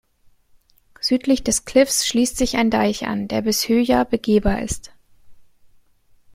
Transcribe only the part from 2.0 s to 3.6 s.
schließt sich ein Deich an, der